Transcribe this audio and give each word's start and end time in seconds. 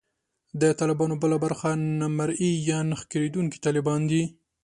د 0.61 0.63
طالبانو 0.79 1.15
بله 1.23 1.37
برخه 1.45 1.69
نامرئي 1.99 2.51
یا 2.69 2.79
نه 2.89 2.95
ښکارېدونکي 3.01 3.57
طالبان 3.65 4.01
دي 4.11 4.23